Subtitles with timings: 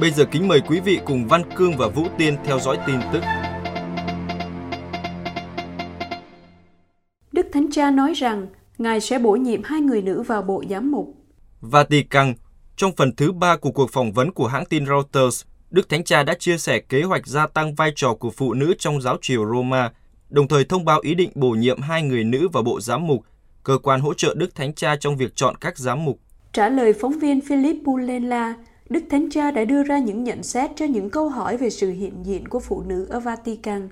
[0.00, 2.96] Bây giờ kính mời quý vị cùng Văn Cương và Vũ Tiên theo dõi tin
[3.12, 3.22] tức.
[7.32, 8.46] Đức Thánh Cha nói rằng
[8.78, 11.14] Ngài sẽ bổ nhiệm hai người nữ vào bộ giám mục.
[11.60, 12.34] Vatican,
[12.76, 16.22] trong phần thứ ba của cuộc phỏng vấn của hãng tin Reuters, Đức Thánh Cha
[16.22, 19.54] đã chia sẻ kế hoạch gia tăng vai trò của phụ nữ trong giáo triều
[19.54, 19.92] Roma,
[20.28, 23.22] đồng thời thông báo ý định bổ nhiệm hai người nữ vào bộ giám mục,
[23.64, 26.18] cơ quan hỗ trợ Đức Thánh Cha trong việc chọn các giám mục.
[26.52, 28.54] Trả lời phóng viên Philip Pullela,
[28.92, 31.90] Đức Thánh Cha đã đưa ra những nhận xét cho những câu hỏi về sự
[31.90, 33.88] hiện diện của phụ nữ ở Vatican.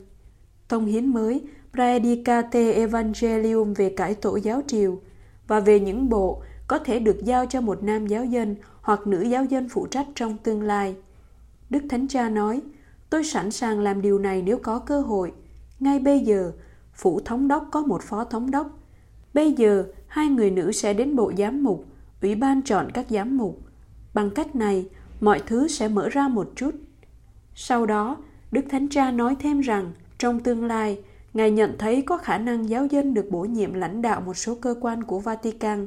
[0.69, 5.01] Thông hiến mới Praedicate Evangelium về cải tổ giáo triều
[5.47, 9.23] và về những bộ có thể được giao cho một nam giáo dân hoặc nữ
[9.23, 10.95] giáo dân phụ trách trong tương lai.
[11.71, 12.61] Đức Thánh Cha nói,
[13.11, 15.33] tôi sẵn sàng làm điều này nếu có cơ hội.
[15.81, 16.53] Ngay bây giờ,
[16.95, 18.79] phủ thống đốc có một phó thống đốc.
[19.35, 21.85] Bây giờ, hai người nữ sẽ đến bộ giám mục,
[22.23, 23.70] ủy ban chọn các giám mục.
[24.15, 24.89] Bằng cách này,
[25.21, 26.75] mọi thứ sẽ mở ra một chút.
[27.55, 28.17] Sau đó,
[28.53, 30.99] Đức Thánh Cha nói thêm rằng, trong tương lai,
[31.35, 34.55] Ngài nhận thấy có khả năng giáo dân được bổ nhiệm lãnh đạo một số
[34.55, 35.87] cơ quan của Vatican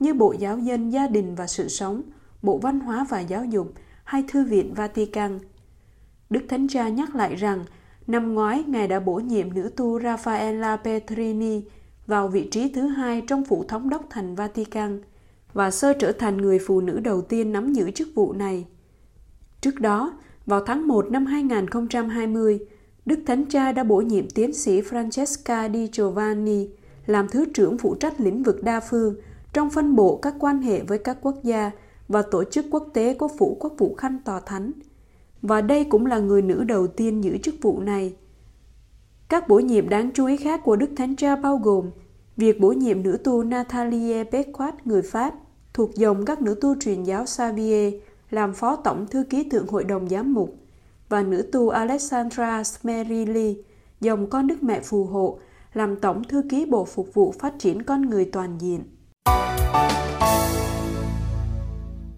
[0.00, 2.02] như Bộ Giáo dân Gia đình và Sự sống,
[2.42, 3.72] Bộ Văn hóa và Giáo dục
[4.04, 5.38] hay Thư viện Vatican.
[6.30, 7.64] Đức Thánh Cha nhắc lại rằng,
[8.06, 11.62] năm ngoái Ngài đã bổ nhiệm nữ tu Raffaella Petrini
[12.06, 15.00] vào vị trí thứ hai trong phủ thống đốc thành Vatican
[15.54, 18.66] và sơ trở thành người phụ nữ đầu tiên nắm giữ chức vụ này.
[19.60, 22.58] Trước đó, vào tháng 1 năm 2020,
[23.06, 26.68] Đức Thánh Cha đã bổ nhiệm tiến sĩ Francesca Di Giovanni
[27.06, 29.14] làm Thứ trưởng phụ trách lĩnh vực đa phương
[29.52, 31.70] trong phân bộ các quan hệ với các quốc gia
[32.08, 34.72] và tổ chức quốc tế của Phủ Quốc vụ Khanh Tòa Thánh.
[35.42, 38.14] Và đây cũng là người nữ đầu tiên giữ chức vụ này.
[39.28, 41.90] Các bổ nhiệm đáng chú ý khác của Đức Thánh Cha bao gồm
[42.36, 45.34] việc bổ nhiệm nữ tu Nathalie Becquat người Pháp
[45.74, 47.94] thuộc dòng các nữ tu truyền giáo Xavier
[48.30, 50.56] làm phó tổng thư ký thượng hội đồng giám mục
[51.08, 53.56] và nữ tu Alexandra Smerili,
[54.00, 55.38] dòng con Đức Mẹ phù hộ,
[55.72, 58.84] làm tổng thư ký Bộ Phục vụ Phát triển Con Người Toàn diện.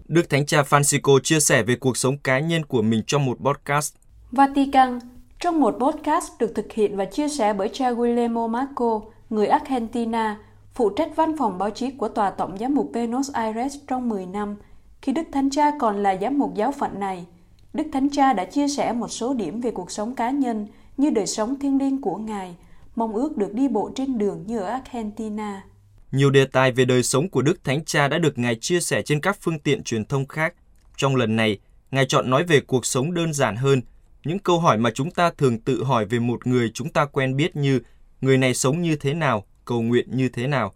[0.07, 3.37] Đức Thánh Cha Francisco chia sẻ về cuộc sống cá nhân của mình trong một
[3.39, 3.95] podcast.
[4.31, 4.99] Vatican
[5.39, 10.39] Trong một podcast được thực hiện và chia sẻ bởi cha Guillermo Marco, người Argentina,
[10.77, 14.25] phụ trách văn phòng báo chí của Tòa Tổng giám mục Buenos Aires trong 10
[14.25, 14.55] năm,
[15.01, 17.25] khi Đức Thánh Cha còn là giám mục giáo phận này–
[17.77, 20.67] Đức Thánh Cha đã chia sẻ một số điểm về cuộc sống cá nhân
[20.97, 22.55] như đời sống thiêng liêng của Ngài,
[22.95, 25.63] mong ước được đi bộ trên đường như ở Argentina.
[26.11, 29.01] Nhiều đề tài về đời sống của Đức Thánh Cha đã được Ngài chia sẻ
[29.01, 30.53] trên các phương tiện truyền thông khác.
[30.97, 31.59] Trong lần này,
[31.91, 33.81] Ngài chọn nói về cuộc sống đơn giản hơn,
[34.25, 37.35] những câu hỏi mà chúng ta thường tự hỏi về một người chúng ta quen
[37.35, 37.79] biết như
[38.21, 40.73] người này sống như thế nào, cầu nguyện như thế nào.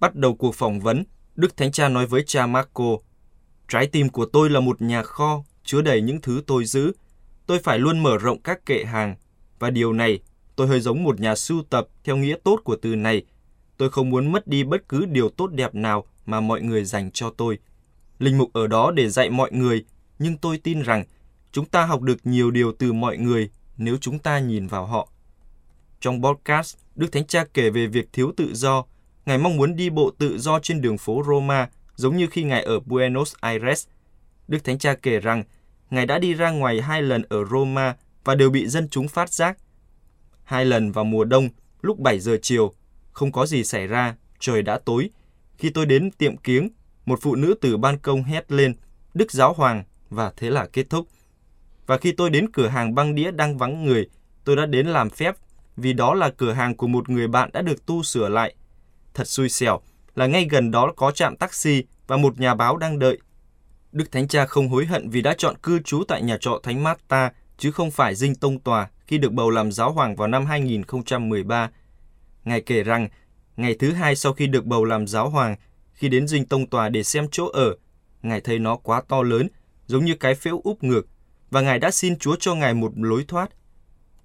[0.00, 1.04] Bắt đầu cuộc phỏng vấn,
[1.36, 2.96] Đức Thánh Cha nói với cha Marco,
[3.70, 6.92] Trái tim của tôi là một nhà kho chứa đầy những thứ tôi giữ.
[7.46, 9.16] Tôi phải luôn mở rộng các kệ hàng.
[9.58, 10.18] Và điều này,
[10.56, 13.22] tôi hơi giống một nhà sưu tập theo nghĩa tốt của từ này.
[13.76, 17.10] Tôi không muốn mất đi bất cứ điều tốt đẹp nào mà mọi người dành
[17.10, 17.58] cho tôi.
[18.18, 19.84] Linh mục ở đó để dạy mọi người,
[20.18, 21.04] nhưng tôi tin rằng
[21.52, 25.08] chúng ta học được nhiều điều từ mọi người nếu chúng ta nhìn vào họ.
[26.00, 28.84] Trong podcast, Đức Thánh Cha kể về việc thiếu tự do.
[29.26, 32.62] Ngài mong muốn đi bộ tự do trên đường phố Roma, giống như khi Ngài
[32.62, 33.86] ở Buenos Aires–
[34.50, 35.44] Đức Thánh Cha kể rằng
[35.90, 39.32] Ngài đã đi ra ngoài hai lần ở Roma và đều bị dân chúng phát
[39.32, 39.58] giác.
[40.44, 41.48] Hai lần vào mùa đông,
[41.80, 42.72] lúc 7 giờ chiều,
[43.12, 45.10] không có gì xảy ra, trời đã tối.
[45.58, 46.68] Khi tôi đến tiệm kiếng,
[47.06, 48.74] một phụ nữ từ ban công hét lên,
[49.14, 51.08] Đức Giáo Hoàng, và thế là kết thúc.
[51.86, 54.08] Và khi tôi đến cửa hàng băng đĩa đang vắng người,
[54.44, 55.34] tôi đã đến làm phép,
[55.80, 58.54] vì đó là cửa hàng của một người bạn đã được tu sửa lại.
[59.14, 59.80] Thật xui xẻo
[60.14, 63.18] là ngay gần đó có trạm taxi và một nhà báo đang đợi.
[63.92, 66.82] Đức Thánh Cha không hối hận vì đã chọn cư trú tại nhà trọ Thánh
[66.82, 70.46] Marta, chứ không phải dinh tông tòa khi được bầu làm giáo hoàng vào năm
[70.46, 71.70] 2013.
[72.44, 73.08] Ngài kể rằng,
[73.56, 75.56] ngày thứ hai sau khi được bầu làm giáo hoàng,
[75.92, 77.76] khi đến dinh tông tòa để xem chỗ ở,
[78.22, 79.48] Ngài thấy nó quá to lớn,
[79.86, 81.06] giống như cái phễu úp ngược,
[81.50, 83.50] và Ngài đã xin Chúa cho Ngài một lối thoát.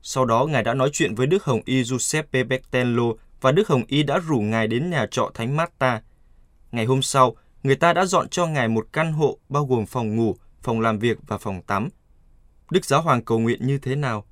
[0.07, 3.03] Sau đó, Ngài đã nói chuyện với Đức Hồng Y Giuseppe Bertello
[3.41, 6.01] và Đức Hồng Y đã rủ Ngài đến nhà trọ Thánh Marta.
[6.71, 10.15] Ngày hôm sau, người ta đã dọn cho ngài một căn hộ bao gồm phòng
[10.15, 11.89] ngủ, phòng làm việc và phòng tắm.
[12.71, 14.25] Đức Giáo Hoàng cầu nguyện như thế nào?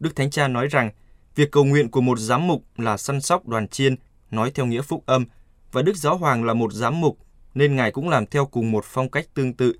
[0.00, 0.90] Đức Thánh Cha nói rằng,
[1.34, 3.96] việc cầu nguyện của một giám mục là săn sóc đoàn chiên,
[4.30, 5.24] nói theo nghĩa phúc âm,
[5.72, 7.18] và Đức Giáo Hoàng là một giám mục,
[7.54, 9.74] nên Ngài cũng làm theo cùng một phong cách tương tự,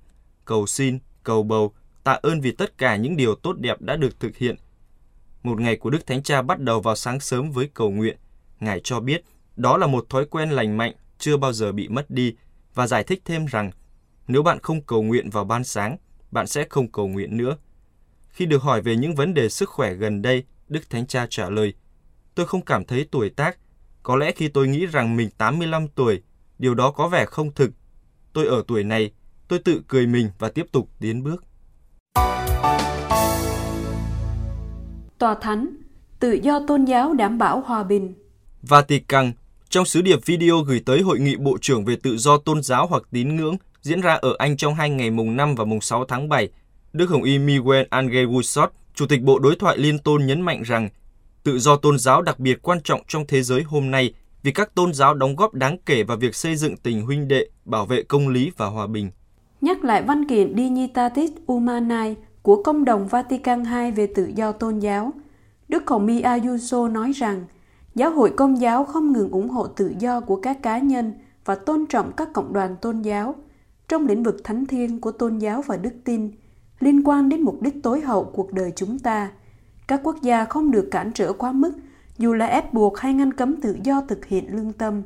[0.45, 4.19] cầu xin, cầu bầu, tạ ơn vì tất cả những điều tốt đẹp đã được
[4.19, 4.55] thực hiện.
[5.45, 8.17] Một ngày của Đức Thánh Cha bắt đầu vào sáng sớm với cầu nguyện.
[8.59, 9.23] Ngài cho biết
[9.55, 12.35] đó là một thói quen lành mạnh, chưa bao giờ bị mất đi,
[12.73, 13.71] và giải thích thêm rằng
[14.27, 15.97] nếu bạn không cầu nguyện vào ban sáng,
[16.31, 17.57] bạn sẽ không cầu nguyện nữa.
[18.29, 21.49] Khi được hỏi về những vấn đề sức khỏe gần đây, Đức Thánh Cha trả
[21.49, 21.73] lời,
[22.35, 23.57] tôi không cảm thấy tuổi tác.
[24.03, 26.21] Có lẽ khi tôi nghĩ rằng mình 85 tuổi,
[26.59, 27.71] điều đó có vẻ không thực.
[28.33, 29.11] Tôi ở tuổi này,
[29.47, 31.43] tôi tự cười mình và tiếp tục tiến bước.
[35.25, 35.67] Tòa Thánh,
[36.19, 38.13] tự do tôn giáo đảm bảo hòa bình.
[38.61, 39.31] Vatican,
[39.69, 42.87] trong sứ điệp video gửi tới Hội nghị Bộ trưởng về tự do tôn giáo
[42.87, 46.05] hoặc tín ngưỡng diễn ra ở Anh trong hai ngày mùng 5 và mùng 6
[46.05, 46.49] tháng 7,
[46.93, 50.61] Đức Hồng Y Miguel Angel Wusot, Chủ tịch Bộ Đối thoại Liên tôn nhấn mạnh
[50.61, 50.89] rằng
[51.43, 54.13] tự do tôn giáo đặc biệt quan trọng trong thế giới hôm nay
[54.43, 57.47] vì các tôn giáo đóng góp đáng kể vào việc xây dựng tình huynh đệ,
[57.65, 59.11] bảo vệ công lý và hòa bình.
[59.61, 62.13] Nhắc lại văn kiện Dignitatis Humanae
[62.45, 65.13] của Công đồng Vatican II về tự do tôn giáo,
[65.67, 67.45] Đức Hồng Mi Ayuso nói rằng
[67.95, 71.13] Giáo hội Công giáo không ngừng ủng hộ tự do của các cá nhân
[71.45, 73.35] và tôn trọng các cộng đoàn tôn giáo
[73.87, 76.31] trong lĩnh vực thánh thiêng của tôn giáo và đức tin
[76.79, 79.31] liên quan đến mục đích tối hậu cuộc đời chúng ta.
[79.87, 81.73] Các quốc gia không được cản trở quá mức
[82.17, 85.01] dù là ép buộc hay ngăn cấm tự do thực hiện lương tâm.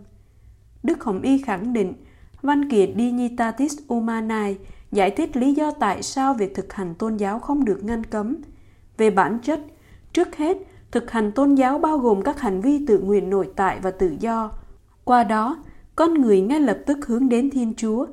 [0.83, 1.93] Đức Hồng Y khẳng định
[2.41, 4.53] văn kiện Dignitatis Humanae
[4.91, 8.37] giải thích lý do tại sao việc thực hành tôn giáo không được ngăn cấm.
[8.97, 9.59] Về bản chất,
[10.13, 10.57] trước hết,
[10.91, 14.15] thực hành tôn giáo bao gồm các hành vi tự nguyện nội tại và tự
[14.19, 14.51] do.
[15.03, 15.63] Qua đó,
[15.95, 18.05] con người ngay lập tức hướng đến Thiên Chúa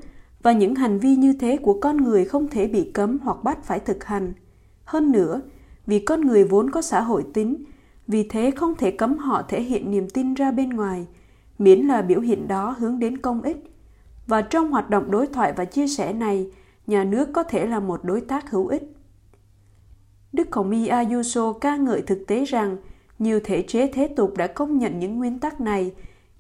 [0.43, 3.65] và những hành vi như thế của con người không thể bị cấm hoặc bắt
[3.65, 4.33] phải thực hành.
[4.85, 5.41] Hơn nữa,
[5.87, 7.65] vì con người vốn có xã hội tính,
[8.07, 11.07] vì thế không thể cấm họ thể hiện niềm tin ra bên ngoài,
[11.59, 13.57] miễn là biểu hiện đó hướng đến công ích.
[14.27, 16.51] Và trong hoạt động đối thoại và chia sẻ này,
[16.87, 18.83] nhà nước có thể là một đối tác hữu ích.
[20.33, 22.77] Đức Hồng Y Ayuso ca ngợi thực tế rằng
[23.19, 25.93] nhiều thể chế thế tục đã công nhận những nguyên tắc này,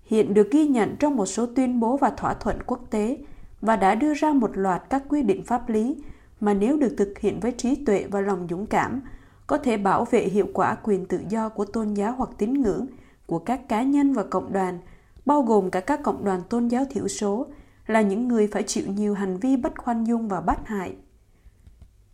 [0.04, 3.18] hiện được ghi nhận trong một số tuyên bố và thỏa thuận quốc tế
[3.60, 5.96] và đã đưa ra một loạt các quy định pháp lý
[6.40, 9.00] mà nếu được thực hiện với trí tuệ và lòng dũng cảm,
[9.46, 12.86] có thể bảo vệ hiệu quả quyền tự do của tôn giáo hoặc tín ngưỡng
[13.26, 14.78] của các cá nhân và cộng đoàn,
[15.26, 17.46] bao gồm cả các cộng đoàn tôn giáo thiểu số,
[17.86, 20.94] là những người phải chịu nhiều hành vi bất khoan dung và bắt hại.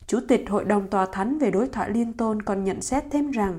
[0.06, 3.30] Chủ tịch Hội đồng Tòa Thánh về đối thoại liên tôn còn nhận xét thêm
[3.30, 3.58] rằng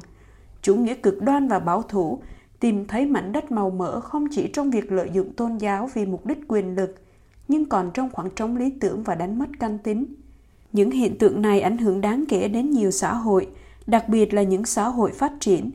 [0.61, 2.21] chủ nghĩa cực đoan và bảo thủ
[2.59, 6.05] tìm thấy mảnh đất màu mỡ không chỉ trong việc lợi dụng tôn giáo vì
[6.05, 6.95] mục đích quyền lực,
[7.47, 10.05] nhưng còn trong khoảng trống lý tưởng và đánh mất căn tính.
[10.71, 13.47] Những hiện tượng này ảnh hưởng đáng kể đến nhiều xã hội,
[13.87, 15.71] đặc biệt là những xã hội phát triển.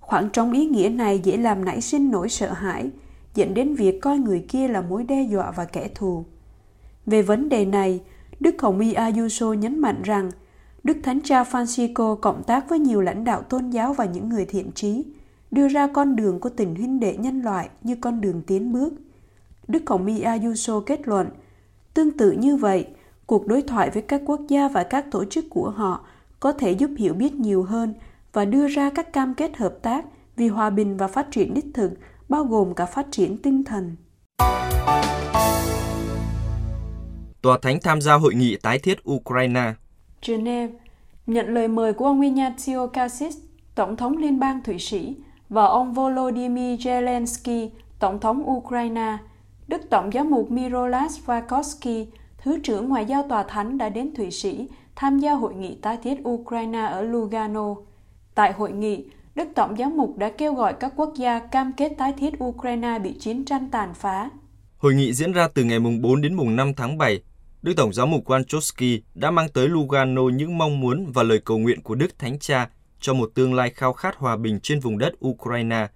[0.00, 2.90] Khoảng trống ý nghĩa này dễ làm nảy sinh nỗi sợ hãi,
[3.38, 6.24] dẫn đến việc coi người kia là mối đe dọa và kẻ thù.
[7.06, 8.00] Về vấn đề này,
[8.40, 10.30] Đức Hồng Y Ayuso nhấn mạnh rằng
[10.84, 14.44] Đức Thánh Cha Francisco cộng tác với nhiều lãnh đạo tôn giáo và những người
[14.44, 15.04] thiện trí,
[15.50, 18.94] đưa ra con đường của tình huynh đệ nhân loại như con đường tiến bước.
[19.68, 21.28] Đức Hồng Y Ayuso kết luận,
[21.94, 22.86] tương tự như vậy,
[23.26, 26.04] cuộc đối thoại với các quốc gia và các tổ chức của họ
[26.40, 27.94] có thể giúp hiểu biết nhiều hơn
[28.32, 30.04] và đưa ra các cam kết hợp tác
[30.36, 31.92] vì hòa bình và phát triển đích thực,
[32.28, 33.96] bao gồm cả phát triển tinh thần.
[37.42, 39.74] Tòa Thánh tham gia hội nghị tái thiết Ukraine.
[40.26, 40.72] Geneva
[41.26, 43.36] nhận lời mời của ông Ignazio Cassis,
[43.74, 45.16] Tổng thống Liên bang Thụy Sĩ,
[45.48, 47.68] và ông Volodymyr Zelensky,
[47.98, 49.18] Tổng thống Ukraine,
[49.68, 52.06] Đức Tổng giám mục Mirolas Vakovsky,
[52.38, 55.96] Thứ trưởng Ngoại giao Tòa Thánh đã đến Thụy Sĩ tham gia hội nghị tái
[55.96, 57.74] thiết Ukraine ở Lugano.
[58.34, 59.04] Tại hội nghị,
[59.38, 62.98] Đức Tổng giám mục đã kêu gọi các quốc gia cam kết tái thiết Ukraine
[62.98, 64.30] bị chiến tranh tàn phá.
[64.78, 67.22] Hội nghị diễn ra từ ngày mùng 4 đến mùng 5 tháng 7
[67.62, 71.58] Đức Tổng Giám mục Wanchowski đã mang tới Lugano những mong muốn và lời cầu
[71.58, 72.68] nguyện của Đức Thánh Cha
[73.00, 75.88] cho một tương lai khao khát hòa bình trên vùng đất Ukraine.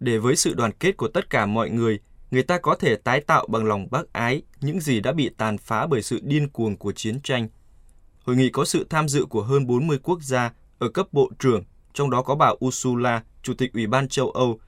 [0.00, 1.98] Để với sự đoàn kết của tất cả mọi người,
[2.30, 5.58] người ta có thể tái tạo bằng lòng bác ái những gì đã bị tàn
[5.58, 7.48] phá bởi sự điên cuồng của chiến tranh.
[8.24, 11.64] Hội nghị có sự tham dự của hơn 40 quốc gia ở cấp bộ trưởng,
[11.94, 14.58] trong đó có bà Ursula, Chủ tịch Ủy ban châu Âu.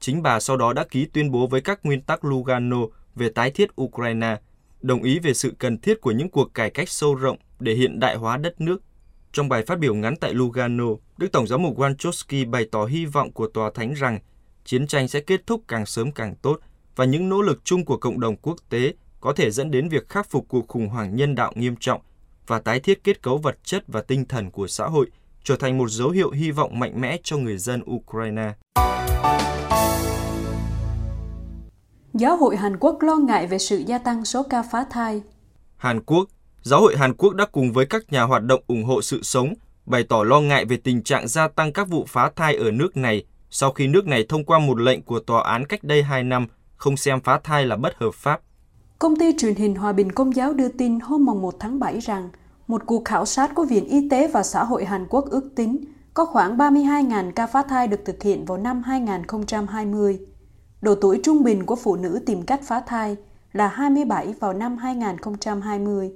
[0.00, 2.78] Chính bà sau đó đã ký tuyên bố với các nguyên tắc Lugano
[3.14, 4.36] về tái thiết Ukraine–
[4.86, 8.00] đồng ý về sự cần thiết của những cuộc cải cách sâu rộng để hiện
[8.00, 8.82] đại hóa đất nước.
[9.32, 10.84] Trong bài phát biểu ngắn tại Lugano,
[11.18, 14.18] Đức Tổng giám mục Wanchowski bày tỏ hy vọng của Tòa Thánh rằng
[14.64, 16.60] chiến tranh sẽ kết thúc càng sớm càng tốt
[16.96, 20.08] và những nỗ lực chung của cộng đồng quốc tế có thể dẫn đến việc
[20.08, 22.00] khắc phục cuộc khủng hoảng nhân đạo nghiêm trọng
[22.46, 25.06] và tái thiết kết cấu vật chất và tinh thần của xã hội,
[25.46, 28.52] trở thành một dấu hiệu hy vọng mạnh mẽ cho người dân Ukraine.
[32.14, 35.22] Giáo hội Hàn Quốc lo ngại về sự gia tăng số ca phá thai.
[35.76, 36.28] Hàn Quốc,
[36.62, 39.54] Giáo hội Hàn Quốc đã cùng với các nhà hoạt động ủng hộ sự sống
[39.86, 42.96] bày tỏ lo ngại về tình trạng gia tăng các vụ phá thai ở nước
[42.96, 46.24] này sau khi nước này thông qua một lệnh của tòa án cách đây 2
[46.24, 48.40] năm không xem phá thai là bất hợp pháp.
[48.98, 52.28] Công ty truyền hình Hòa bình Công giáo đưa tin hôm 1 tháng 7 rằng
[52.66, 55.84] một cuộc khảo sát của Viện Y tế và Xã hội Hàn Quốc ước tính
[56.14, 60.20] có khoảng 32.000 ca phá thai được thực hiện vào năm 2020.
[60.80, 63.16] Độ tuổi trung bình của phụ nữ tìm cách phá thai
[63.52, 66.12] là 27 vào năm 2020,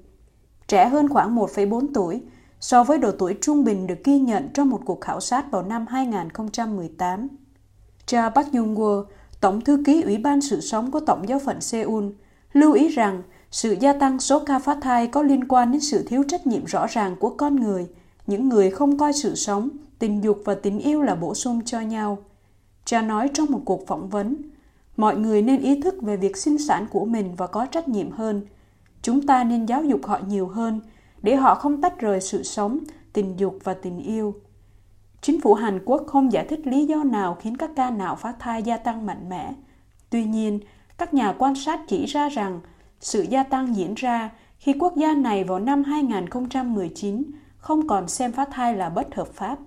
[0.69, 2.23] trẻ hơn khoảng 1,4 tuổi
[2.61, 5.63] so với độ tuổi trung bình được ghi nhận trong một cuộc khảo sát vào
[5.63, 7.29] năm 2018.
[8.07, 9.05] Cha Park Jung-woo,
[9.41, 12.05] Tổng thư ký Ủy ban sự sống của Tổng giáo phận Seoul,
[12.53, 16.05] lưu ý rằng sự gia tăng số ca phá thai có liên quan đến sự
[16.09, 17.87] thiếu trách nhiệm rõ ràng của con người,
[18.27, 21.81] những người không coi sự sống, tình dục và tình yêu là bổ sung cho
[21.81, 22.19] nhau.
[22.85, 24.37] Cha nói trong một cuộc phỏng vấn,
[24.97, 28.11] mọi người nên ý thức về việc sinh sản của mình và có trách nhiệm
[28.11, 28.47] hơn.
[29.03, 30.81] Chúng ta nên giáo dục họ nhiều hơn
[31.23, 32.79] để họ không tách rời sự sống,
[33.13, 34.35] tình dục và tình yêu.
[35.21, 38.35] Chính phủ Hàn Quốc không giải thích lý do nào khiến các ca não phá
[38.39, 39.55] thai gia tăng mạnh mẽ.
[40.11, 40.61] Tuy nhiên,
[40.99, 42.61] các nhà quan sát chỉ ra rằng
[43.01, 47.23] sự gia tăng diễn ra khi quốc gia này vào năm 2019
[47.59, 49.59] không còn xem phá thai là bất hợp pháp.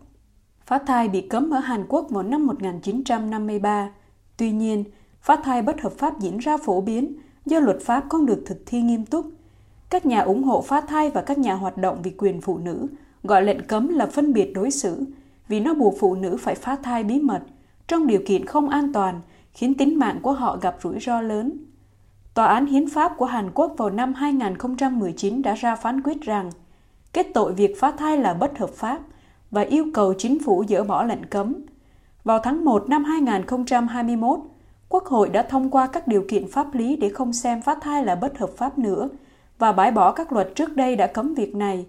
[0.65, 3.89] Phá thai bị cấm ở Hàn Quốc vào năm 1953.
[4.37, 4.83] Tuy nhiên,
[5.21, 8.63] phá thai bất hợp pháp diễn ra phổ biến do luật pháp không được thực
[8.65, 9.25] thi nghiêm túc.
[9.89, 12.87] Các nhà ủng hộ phá thai và các nhà hoạt động vì quyền phụ nữ
[13.23, 15.05] gọi lệnh cấm là phân biệt đối xử
[15.47, 17.41] vì nó buộc phụ nữ phải phá thai bí mật
[17.87, 19.21] trong điều kiện không an toàn
[19.53, 21.57] khiến tính mạng của họ gặp rủi ro lớn.
[22.33, 26.49] Tòa án Hiến pháp của Hàn Quốc vào năm 2019 đã ra phán quyết rằng
[27.13, 28.99] kết tội việc phá thai là bất hợp pháp
[29.51, 31.55] và yêu cầu chính phủ dỡ bỏ lệnh cấm.
[32.23, 34.39] Vào tháng 1 năm 2021,
[34.89, 38.05] Quốc hội đã thông qua các điều kiện pháp lý để không xem phá thai
[38.05, 39.09] là bất hợp pháp nữa
[39.59, 41.85] và bãi bỏ các luật trước đây đã cấm việc này.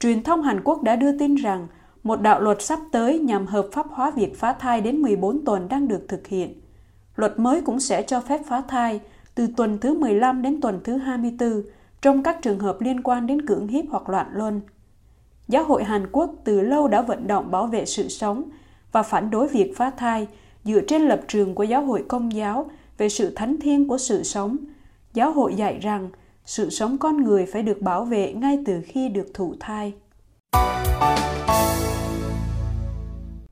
[0.00, 1.66] Truyền thông Hàn Quốc đã đưa tin rằng
[2.02, 5.68] một đạo luật sắp tới nhằm hợp pháp hóa việc phá thai đến 14 tuần
[5.68, 6.60] đang được thực hiện.
[7.16, 9.00] Luật mới cũng sẽ cho phép phá thai
[9.34, 11.62] từ tuần thứ 15 đến tuần thứ 24
[12.02, 14.60] trong các trường hợp liên quan đến cưỡng hiếp hoặc loạn luân.
[15.48, 18.50] Giáo hội Hàn Quốc từ lâu đã vận động bảo vệ sự sống
[18.92, 20.26] và phản đối việc phá thai
[20.64, 24.22] dựa trên lập trường của giáo hội công giáo về sự thánh thiêng của sự
[24.22, 24.56] sống.
[25.14, 26.10] Giáo hội dạy rằng
[26.44, 29.92] sự sống con người phải được bảo vệ ngay từ khi được thụ thai.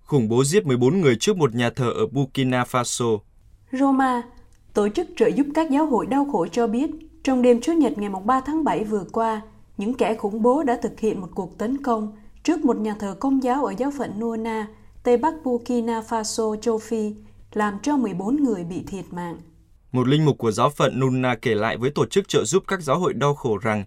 [0.04, 3.18] Khủng bố giết 14 người trước một nhà thờ ở Burkina Faso.
[3.72, 4.22] Roma,
[4.74, 6.90] tổ chức trợ giúp các giáo hội đau khổ cho biết,
[7.22, 9.42] trong đêm Chủ nhật ngày 3 tháng 7 vừa qua,
[9.76, 12.12] những kẻ khủng bố đã thực hiện một cuộc tấn công
[12.42, 14.66] trước một nhà thờ công giáo ở giáo phận Nuna,
[15.02, 17.14] Tây Bắc Burkina Faso, châu Phi,
[17.52, 19.36] làm cho 14 người bị thiệt mạng.
[19.92, 22.82] Một linh mục của giáo phận Nuna kể lại với tổ chức trợ giúp các
[22.82, 23.84] giáo hội đau khổ rằng,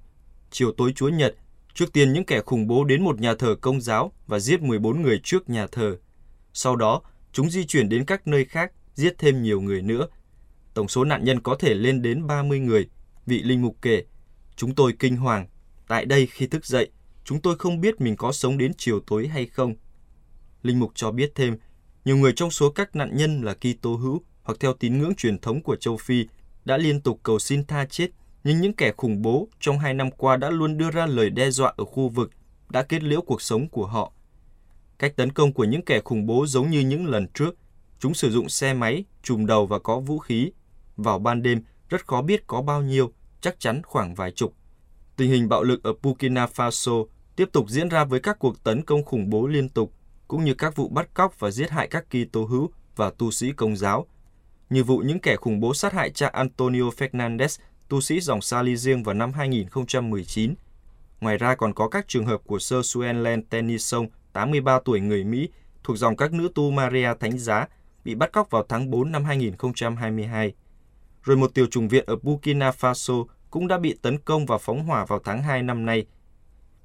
[0.52, 1.36] chiều tối Chúa Nhật,
[1.74, 5.02] trước tiên những kẻ khủng bố đến một nhà thờ công giáo và giết 14
[5.02, 5.98] người trước nhà thờ.
[6.54, 7.02] Sau đó,
[7.32, 10.08] chúng di chuyển đến các nơi khác, giết thêm nhiều người nữa.
[10.76, 12.90] Tổng số nạn nhân có thể lên đến 30 người.
[13.26, 14.04] Vị linh mục kể,
[14.56, 15.48] chúng tôi kinh hoàng.
[15.88, 16.90] Tại đây khi thức dậy,
[17.24, 19.76] chúng tôi không biết mình có sống đến chiều tối hay không.
[20.64, 21.58] Linh mục cho biết thêm,
[22.06, 25.40] nhiều người trong số các nạn nhân là Kitô hữu hoặc theo tín ngưỡng truyền
[25.40, 26.26] thống của châu Phi
[26.66, 28.08] đã liên tục cầu xin tha chết,
[28.44, 31.52] nhưng những kẻ khủng bố trong hai năm qua đã luôn đưa ra lời đe
[31.52, 32.32] dọa ở khu vực,
[32.70, 34.12] đã kết liễu cuộc sống của họ.
[35.00, 37.56] Cách tấn công của những kẻ khủng bố giống như những lần trước.
[38.00, 40.52] Chúng sử dụng xe máy, trùm đầu và có vũ khí.
[40.98, 43.12] Vào ban đêm, rất khó biết có bao nhiêu,
[43.42, 44.54] chắc chắn khoảng vài chục.
[45.16, 48.84] Tình hình bạo lực ở Burkina Faso tiếp tục diễn ra với các cuộc tấn
[48.84, 49.92] công khủng bố liên tục,
[50.28, 53.32] cũng như các vụ bắt cóc và giết hại các kỳ tô hữu và tu
[53.32, 54.08] sĩ công giáo,
[54.70, 57.60] như vụ những kẻ khủng bố sát hại cha Antonio Fernandez,
[57.90, 60.54] tu sĩ dòng Sali riêng vào năm 2019.
[61.22, 65.50] Ngoài ra còn có các trường hợp của Sir Suenlen Tennyson, 83 tuổi người Mỹ,
[65.84, 67.68] thuộc dòng các nữ tu Maria Thánh Giá,
[68.04, 70.54] bị bắt cóc vào tháng 4 năm 2022.
[71.26, 74.84] Rồi một tiểu trùng viện ở Burkina Faso cũng đã bị tấn công và phóng
[74.84, 76.06] hỏa vào tháng 2 năm nay.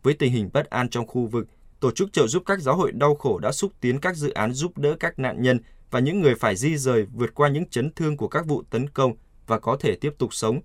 [0.03, 1.47] Với tình hình bất an trong khu vực,
[1.81, 4.53] tổ chức trợ giúp các giáo hội đau khổ đã xúc tiến các dự án
[4.53, 7.91] giúp đỡ các nạn nhân và những người phải di rời vượt qua những chấn
[7.93, 9.15] thương của các vụ tấn công
[9.47, 10.61] và có thể tiếp tục sống.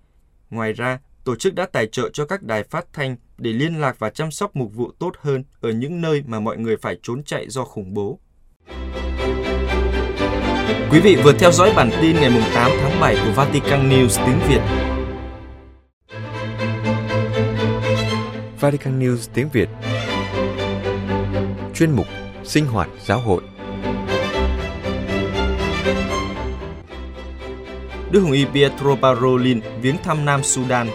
[0.50, 4.00] Ngoài ra, tổ chức đã tài trợ cho các đài phát thanh để liên lạc
[4.00, 7.24] và chăm sóc mục vụ tốt hơn ở những nơi mà mọi người phải trốn
[7.24, 8.20] chạy do khủng bố.
[10.92, 14.40] Quý vị vừa theo dõi bản tin ngày 8 tháng 7 của Vatican News tiếng
[14.50, 14.62] Việt.
[18.60, 19.70] Vatican News tiếng Việt.
[21.76, 22.06] Chuyên mục
[22.44, 23.42] Sinh hoạt giáo hội.
[28.12, 30.88] Đức Hồng Y Pietro Parolin viếng thăm Nam Sudan.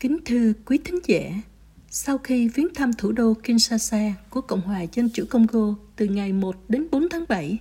[0.00, 1.20] Kính thưa quý thính giả,
[1.96, 6.32] sau khi viếng thăm thủ đô Kinshasa của Cộng hòa Dân chủ Congo từ ngày
[6.32, 7.58] 1 đến 4 tháng 7,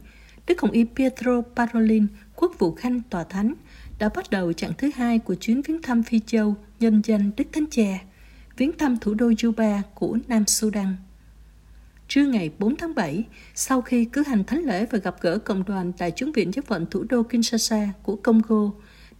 [0.48, 3.54] Đức Hồng Y Pietro Parolin, quốc vụ khanh tòa thánh,
[4.00, 7.44] đã bắt đầu chặng thứ hai của chuyến viếng thăm Phi Châu nhân danh Đức
[7.52, 8.00] Thánh Cha,
[8.58, 10.96] viếng thăm thủ đô Juba của Nam Sudan.
[12.08, 13.24] Trưa ngày 4 tháng 7,
[13.56, 16.63] sau khi cử hành thánh lễ và gặp gỡ cộng đoàn tại Chứng viện giáo
[16.68, 18.72] phận thủ đô Kinshasa của Congo,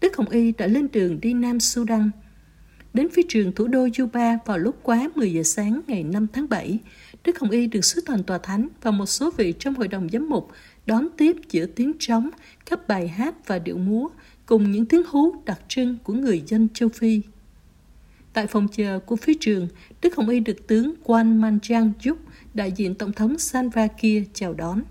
[0.02, 2.10] Đức Hồng Y đã lên đường đi Nam Sudan.
[2.94, 6.50] Đến phía trường thủ đô Juba vào lúc quá 10 giờ sáng ngày 5 tháng
[6.50, 6.80] 7,
[7.24, 10.10] Đức Hồng Y được sứ toàn tòa thánh và một số vị trong hội đồng
[10.10, 10.52] giám mục
[10.86, 12.30] đón tiếp giữa tiếng trống,
[12.66, 14.10] các bài hát và điệu múa
[14.46, 17.22] cùng những tiếng hú đặc trưng của người dân châu Phi.
[18.34, 19.68] Tại phòng chờ của phía trường,
[20.02, 22.16] Đức Hồng Y được tướng Quan Manjang Juk,
[22.54, 24.82] đại diện Tổng thống Salva Kiir chào đón.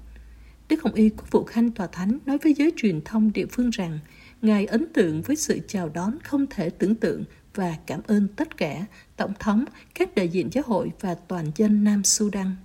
[0.68, 3.70] Đức Hồng Y quốc vụ khanh tòa thánh nói với giới truyền thông địa phương
[3.70, 3.98] rằng
[4.42, 8.56] Ngài ấn tượng với sự chào đón không thể tưởng tượng và cảm ơn tất
[8.56, 8.84] cả
[9.16, 12.56] Tổng thống, các đại diện giáo hội và toàn dân Nam Sudan.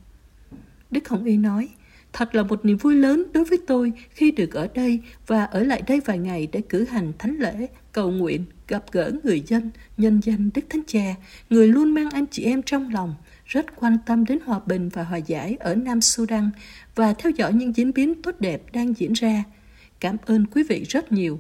[0.92, 1.70] Đức Hồng Y nói,
[2.14, 5.64] Thật là một niềm vui lớn đối với tôi khi được ở đây và ở
[5.64, 9.72] lại đây vài ngày để cử hành thánh lễ, cầu nguyện, gặp gỡ người dân,
[9.98, 11.16] nhân danh Đức Thánh Cha,
[11.50, 13.16] người luôn mang anh chị em trong lòng,
[13.46, 16.50] rất quan tâm đến hòa bình và hòa giải ở Nam Sudan
[16.96, 19.44] và theo dõi những diễn biến tốt đẹp đang diễn ra.
[20.00, 21.40] Cảm ơn quý vị rất nhiều.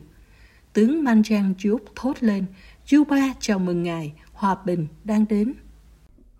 [0.73, 2.45] Tướng Manjang Diop thốt lên,
[2.87, 5.53] Juba chào mừng ngài, hòa bình đang đến.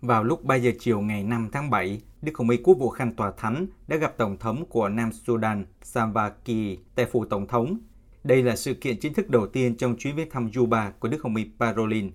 [0.00, 3.14] Vào lúc 3 giờ chiều ngày 5 tháng 7, Đức Hồng Y Quốc vụ Khanh
[3.14, 7.78] Tòa Thánh đã gặp Tổng thống của Nam Sudan Salva Kiir tại phủ Tổng thống.
[8.24, 11.22] Đây là sự kiện chính thức đầu tiên trong chuyến viếng thăm Juba của Đức
[11.22, 12.10] Hồng Y Parolin.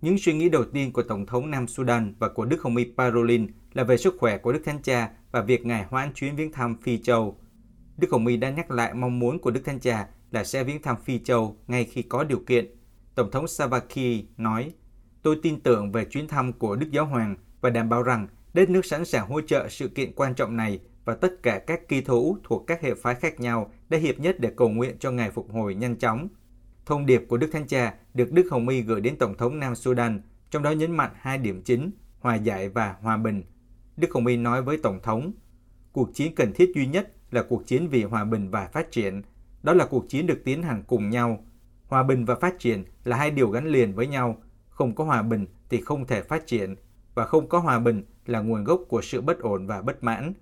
[0.00, 2.86] Những suy nghĩ đầu tiên của Tổng thống Nam Sudan và của Đức Hồng Y
[2.96, 6.52] Parolin là về sức khỏe của Đức Thánh Cha và việc ngài hoãn chuyến viếng
[6.52, 7.38] thăm Phi Châu.
[7.96, 10.82] Đức Hồng Y đã nhắc lại mong muốn của Đức Thánh Cha là sẽ viếng
[10.82, 12.81] thăm Phi Châu ngay khi có điều kiện.
[13.14, 14.72] Tổng thống Savaki nói,
[15.22, 18.70] Tôi tin tưởng về chuyến thăm của Đức Giáo Hoàng và đảm bảo rằng đất
[18.70, 22.00] nước sẵn sàng hỗ trợ sự kiện quan trọng này và tất cả các kỳ
[22.00, 25.30] thủ thuộc các hệ phái khác nhau đã hiệp nhất để cầu nguyện cho ngày
[25.30, 26.28] phục hồi nhanh chóng.
[26.86, 29.74] Thông điệp của Đức Thánh Cha được Đức Hồng Y gửi đến Tổng thống Nam
[29.74, 33.42] Sudan, trong đó nhấn mạnh hai điểm chính, hòa giải và hòa bình.
[33.96, 35.32] Đức Hồng Y nói với Tổng thống,
[35.92, 39.22] cuộc chiến cần thiết duy nhất là cuộc chiến vì hòa bình và phát triển.
[39.62, 41.44] Đó là cuộc chiến được tiến hành cùng nhau.
[41.92, 44.42] Hòa bình và phát triển là hai điều gắn liền với nhau.
[44.68, 46.76] Không có hòa bình thì không thể phát triển,
[47.14, 50.32] và không có hòa bình là nguồn gốc của sự bất ổn và bất mãn.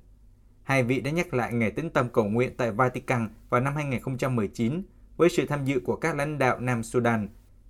[0.63, 4.83] Hai vị đã nhắc lại ngày tĩnh tâm cầu nguyện tại Vatican vào năm 2019
[5.17, 7.29] với sự tham dự của các lãnh đạo Nam Sudan.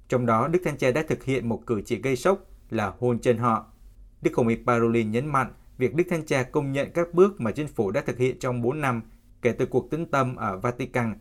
[0.08, 2.38] Trong đó, Đức Thánh Cha đã thực hiện một cử chỉ gây sốc
[2.70, 3.66] là hôn chân họ.
[4.22, 7.50] Đức Hồng Y Parolin nhấn mạnh việc Đức Thánh Cha công nhận các bước mà
[7.50, 9.02] chính phủ đã thực hiện trong 4 năm
[9.42, 11.14] kể từ cuộc tĩnh tâm ở Vatican.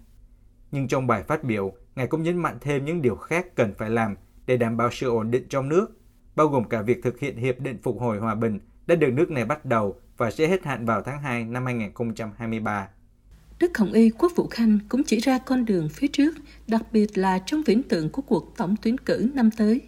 [0.71, 3.89] Nhưng trong bài phát biểu, Ngài cũng nhấn mạnh thêm những điều khác cần phải
[3.89, 5.87] làm để đảm bảo sự ổn định trong nước
[6.35, 9.31] bao gồm cả việc thực hiện Hiệp định Phục hồi Hòa bình đã được nước
[9.31, 12.87] này bắt đầu và sẽ hết hạn vào tháng 2 năm 2023.
[13.59, 16.35] Đức Hồng Y Quốc vụ Khanh cũng chỉ ra con đường phía trước,
[16.67, 19.81] đặc biệt là trong viễn tượng của cuộc tổng tuyển cử năm tới.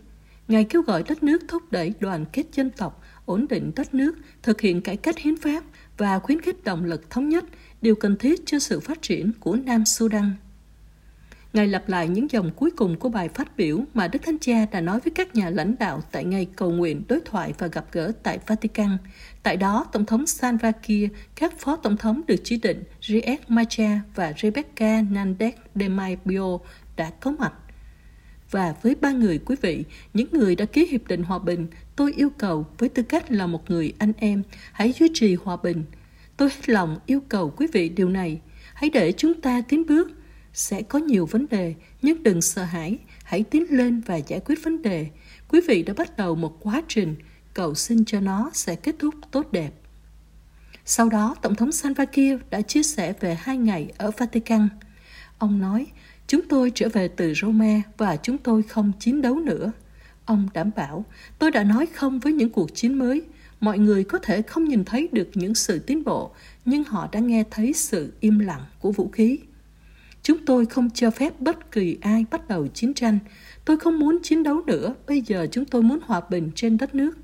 [0.47, 4.15] Ngài kêu gọi đất nước thúc đẩy đoàn kết dân tộc, ổn định đất nước,
[4.43, 5.63] thực hiện cải cách hiến pháp
[5.97, 7.45] và khuyến khích động lực thống nhất,
[7.82, 10.32] điều cần thiết cho sự phát triển của Nam Sudan.
[11.54, 14.66] Ngài lặp lại những dòng cuối cùng của bài phát biểu mà Đức Thánh Cha
[14.72, 17.86] đã nói với các nhà lãnh đạo tại ngày cầu nguyện, đối thoại và gặp
[17.92, 18.98] gỡ tại Vatican.
[19.44, 24.02] Tại đó, Tổng thống Salva Kiir, các phó tổng thống được chỉ định Riek Macha
[24.16, 26.60] và Rebecca Nandek Demaio
[26.98, 27.54] đã có mặt.
[28.52, 29.84] Và với ba người quý vị,
[30.14, 33.48] những người đã ký hiệp định hòa bình, tôi yêu cầu với tư cách là
[33.48, 35.84] một người anh em, hãy duy trì hòa bình.
[36.38, 38.42] Tôi hết lòng yêu cầu quý vị điều này.
[38.74, 40.12] Hãy để chúng ta tiến bước
[40.54, 44.64] sẽ có nhiều vấn đề, nhưng đừng sợ hãi, hãy tiến lên và giải quyết
[44.64, 45.08] vấn đề.
[45.50, 47.16] Quý vị đã bắt đầu một quá trình,
[47.54, 49.72] cầu xin cho nó sẽ kết thúc tốt đẹp.
[50.86, 54.70] Sau đó, Tổng thống Salva Kiir đã chia sẻ về hai ngày ở Vatican.
[55.38, 55.88] Ông nói,
[56.28, 59.72] chúng tôi trở về từ Roma và chúng tôi không chiến đấu nữa.
[60.26, 61.06] Ông đảm bảo,
[61.40, 63.22] tôi đã nói không với những cuộc chiến mới.
[63.60, 66.32] Mọi người có thể không nhìn thấy được những sự tiến bộ,
[66.66, 69.40] nhưng họ đã nghe thấy sự im lặng của vũ khí.
[70.24, 73.20] Chúng tôi không cho phép bất kỳ ai bắt đầu chiến tranh.
[73.66, 76.96] Tôi không muốn chiến đấu nữa, bây giờ chúng tôi muốn hòa bình trên đất
[76.96, 77.18] nước.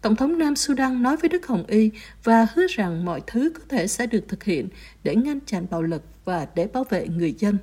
[0.00, 1.90] Tổng thống Nam Sudan nói với Đức Hồng Y
[2.24, 4.68] và hứa rằng mọi thứ có thể sẽ được thực hiện
[5.04, 7.58] để ngăn chặn bạo lực và để bảo vệ người dân.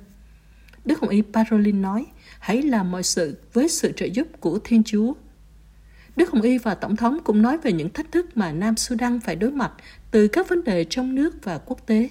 [0.84, 2.06] Đức Hồng Y Parolin nói,
[2.38, 5.14] hãy làm mọi sự với sự trợ giúp của Thiên Chúa.
[6.16, 9.20] Đức Hồng Y và Tổng thống cũng nói về những thách thức mà Nam Sudan
[9.20, 9.72] phải đối mặt
[10.10, 12.08] từ các vấn đề trong nước và quốc tế.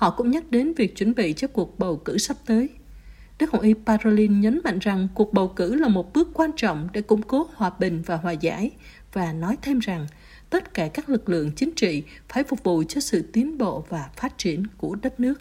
[0.00, 2.68] Họ cũng nhắc đến việc chuẩn bị cho cuộc bầu cử sắp tới.
[3.38, 6.88] Đức Hồng Y Parolin nhấn mạnh rằng cuộc bầu cử là một bước quan trọng
[6.92, 8.70] để củng cố hòa bình và hòa giải
[9.12, 10.06] và nói thêm rằng
[10.50, 14.10] tất cả các lực lượng chính trị phải phục vụ cho sự tiến bộ và
[14.16, 15.40] phát triển của đất nước.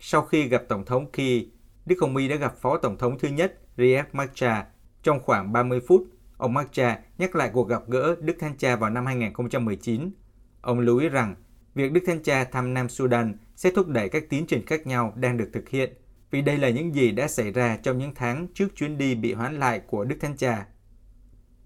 [0.00, 1.48] Sau khi gặp Tổng thống Ki,
[1.86, 4.64] Đức Hồng Y đã gặp Phó Tổng thống thứ nhất Riek Machar.
[5.02, 8.90] Trong khoảng 30 phút, ông Machar nhắc lại cuộc gặp gỡ Đức Thanh Cha vào
[8.90, 10.10] năm 2019.
[10.60, 11.34] Ông lưu ý rằng
[11.74, 15.12] việc Đức Thanh Cha thăm Nam Sudan sẽ thúc đẩy các tiến trình khác nhau
[15.16, 15.92] đang được thực hiện,
[16.30, 19.32] vì đây là những gì đã xảy ra trong những tháng trước chuyến đi bị
[19.32, 20.66] hoãn lại của Đức Thánh Cha.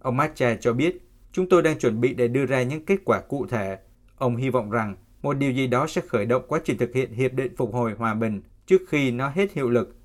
[0.01, 3.21] Ông Matcha cho biết, chúng tôi đang chuẩn bị để đưa ra những kết quả
[3.21, 3.79] cụ thể.
[4.17, 7.13] Ông hy vọng rằng một điều gì đó sẽ khởi động quá trình thực hiện
[7.13, 9.97] Hiệp định Phục hồi Hòa bình trước khi nó hết hiệu lực.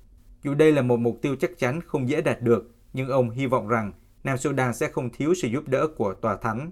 [0.44, 3.46] Dù đây là một mục tiêu chắc chắn không dễ đạt được, nhưng ông hy
[3.46, 3.92] vọng rằng
[4.24, 6.70] Nam Sudan sẽ không thiếu sự giúp đỡ của Tòa Thánh.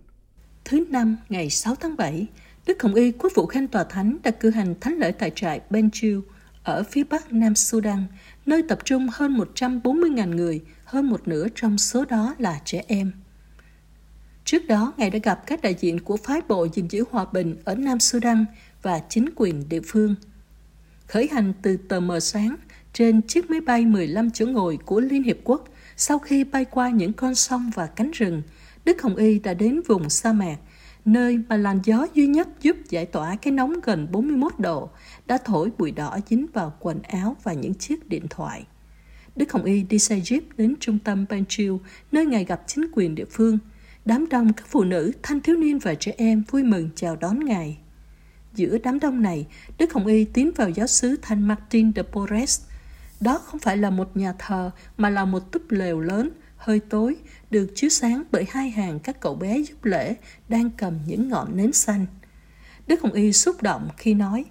[0.65, 2.27] Thứ Năm, ngày 6 tháng 7,
[2.67, 5.61] Đức Hồng Y Quốc vụ Khanh Tòa Thánh đã cử hành thánh lễ tại trại
[5.71, 6.23] Benchiu
[6.63, 8.07] ở phía bắc Nam Sudan,
[8.47, 13.13] nơi tập trung hơn 140.000 người, hơn một nửa trong số đó là trẻ em.
[14.45, 17.57] Trước đó, Ngài đã gặp các đại diện của phái bộ gìn giữ hòa bình
[17.65, 18.45] ở Nam Sudan
[18.83, 20.15] và chính quyền địa phương.
[21.07, 22.57] Khởi hành từ tờ mờ sáng
[22.93, 25.65] trên chiếc máy bay 15 chỗ ngồi của Liên Hiệp Quốc,
[25.97, 28.43] sau khi bay qua những con sông và cánh rừng,
[28.85, 30.57] Đức Hồng Y đã đến vùng sa mạc,
[31.07, 34.91] nơi mà làn gió duy nhất giúp giải tỏa cái nóng gần 41 độ,
[35.27, 38.67] đã thổi bụi đỏ dính vào quần áo và những chiếc điện thoại.
[39.37, 41.81] Đức Hồng Y đi xe Jeep đến trung tâm Banchiu,
[42.13, 43.59] nơi Ngài gặp chính quyền địa phương–
[44.07, 47.45] Đám đông các phụ nữ, thanh thiếu niên và trẻ em vui mừng chào đón
[47.45, 47.79] Ngài.
[48.55, 49.47] Giữa đám đông này,
[49.79, 52.61] Đức Hồng Y tiến vào giáo sứ Thanh Martin de Porres.
[53.21, 57.17] Đó không phải là một nhà thờ mà là một túp lều lớn, hơi tối,
[57.51, 60.15] được chiếu sáng bởi hai hàng các cậu bé giúp lễ
[60.49, 62.07] đang cầm những ngọn nến xanh.
[62.87, 64.45] Đức Hồng Y xúc động khi nói,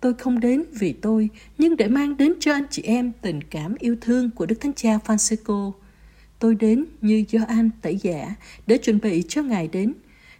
[0.00, 3.74] Tôi không đến vì tôi, nhưng để mang đến cho anh chị em tình cảm
[3.78, 5.72] yêu thương của Đức Thánh Cha Francisco.
[6.38, 8.34] Tôi đến như do anh tẩy giả
[8.66, 9.94] để chuẩn bị cho Ngài đến.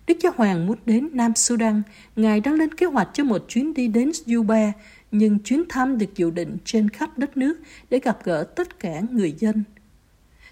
[0.06, 1.82] Đức Giáo Hoàng muốn đến Nam Sudan,
[2.16, 4.72] Ngài đang lên kế hoạch cho một chuyến đi đến Juba,
[5.10, 9.00] nhưng chuyến thăm được dự định trên khắp đất nước để gặp gỡ tất cả
[9.10, 9.64] người dân.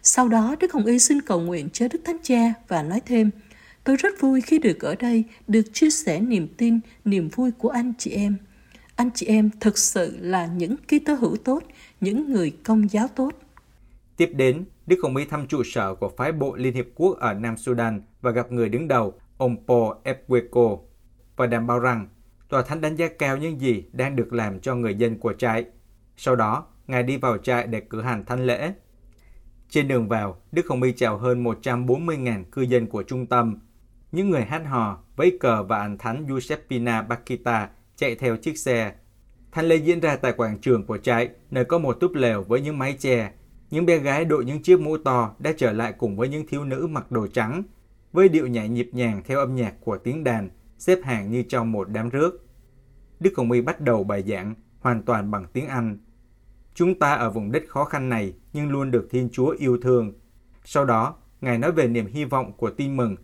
[0.09, 3.31] Sau đó, Đức Hồng Y xin cầu nguyện cho Đức Thánh Cha và nói thêm,
[3.85, 7.69] Tôi rất vui khi được ở đây, được chia sẻ niềm tin, niềm vui của
[7.69, 8.37] anh chị em.
[8.97, 11.63] Anh chị em thực sự là những ký tơ hữu tốt,
[12.01, 13.31] những người công giáo tốt.
[14.17, 17.35] Tiếp đến, Đức Hồng Y thăm trụ sở của phái bộ Liên Hiệp Quốc ở
[17.35, 20.79] Nam Sudan và gặp người đứng đầu, ông Paul Epweko,
[21.37, 22.09] và đảm bảo rằng
[22.49, 25.65] tòa thánh đánh giá cao những gì đang được làm cho người dân của trại.
[26.17, 28.73] Sau đó, Ngài đi vào trại để cử hành thanh lễ.
[29.69, 33.59] Trên đường vào, Đức Hồng Y chào hơn 140.000 cư dân của trung tâm.
[34.13, 38.93] Những người hát hò, vẫy cờ và ảnh thánh Giuseppina Bakita chạy theo chiếc xe.
[39.53, 42.61] Thanh lễ diễn ra tại quảng trường của trại, nơi có một túp lều với
[42.61, 43.31] những mái che,
[43.71, 46.65] những bé gái đội những chiếc mũ to đã trở lại cùng với những thiếu
[46.65, 47.63] nữ mặc đồ trắng,
[48.13, 51.73] với điệu nhảy nhịp nhàng theo âm nhạc của tiếng đàn, xếp hàng như trong
[51.73, 52.47] một đám rước.
[53.21, 55.99] Đức Hồng Y bắt đầu bài giảng hoàn toàn bằng tiếng Anh.
[56.75, 60.13] Chúng ta ở vùng đất khó khăn này nhưng luôn được Thiên Chúa yêu thương.
[60.65, 63.17] Sau đó, Ngài nói về niềm hy vọng của tin mừng,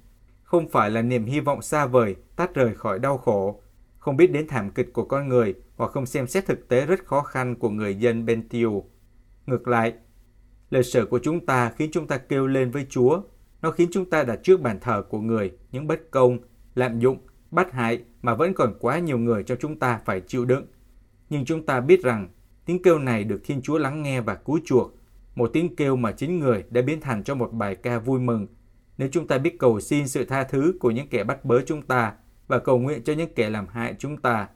[0.43, 3.63] không phải là niềm hy vọng xa vời tách rời khỏi đau khổ,
[3.99, 7.05] không biết đến thảm kịch của con người hoặc không xem xét thực tế rất
[7.05, 8.85] khó khăn của người dân Bentiu.
[9.47, 9.95] Ngược lại,
[10.71, 13.23] Lời sở của chúng ta khiến chúng ta kêu lên với Chúa.
[13.63, 16.39] Nó khiến chúng ta đặt trước bàn thờ của người những bất công,
[16.75, 17.19] lạm dụng,
[17.51, 20.67] bắt hại mà vẫn còn quá nhiều người cho chúng ta phải chịu đựng.
[21.31, 22.29] Nhưng chúng ta biết rằng
[22.67, 24.95] tiếng kêu này được Thiên Chúa lắng nghe và cứu chuộc.
[25.35, 28.47] Một tiếng kêu mà chính người đã biến thành cho một bài ca vui mừng.
[28.99, 31.83] Nếu chúng ta biết cầu xin sự tha thứ của những kẻ bắt bớ chúng
[31.83, 32.13] ta
[32.49, 34.49] và cầu nguyện cho những kẻ làm hại chúng ta.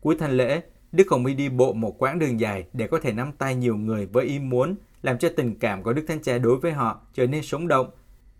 [0.00, 3.12] Cuối thanh lễ, Đức Hồng Y đi bộ một quãng đường dài để có thể
[3.12, 6.38] nắm tay nhiều người với ý muốn làm cho tình cảm của Đức Thánh Cha
[6.38, 7.90] đối với họ trở nên sống động.